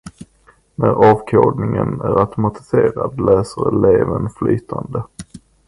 När 0.75 0.87
avkodningen 0.87 2.01
är 2.01 2.19
automatiserad 2.19 3.21
läser 3.21 3.67
eleven 3.67 4.29
flytande. 4.29 5.03